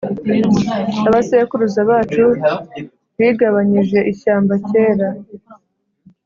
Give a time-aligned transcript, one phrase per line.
[1.07, 2.25] abasekuruza bacu
[3.17, 5.09] bigabanyije ishyamba kera